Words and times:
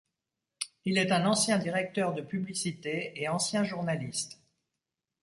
Il 0.83 0.97
est 0.97 1.11
un 1.11 1.27
ancien 1.27 1.59
directeur 1.59 2.15
de 2.15 2.23
publicité 2.23 3.13
et 3.21 3.29
ancien 3.29 3.63
journaliste. 3.63 4.41